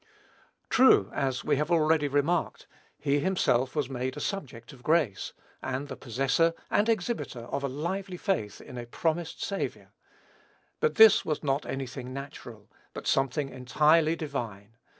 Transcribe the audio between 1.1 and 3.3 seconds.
as we have already remarked, he